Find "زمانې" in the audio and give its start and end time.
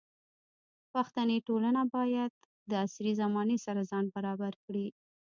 3.21-3.57